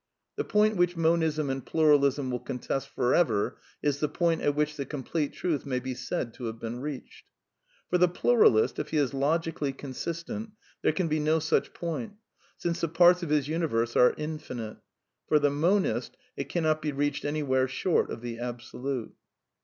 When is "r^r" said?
10.95-11.01